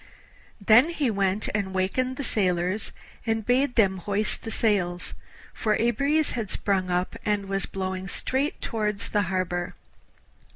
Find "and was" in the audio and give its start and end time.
7.23-7.67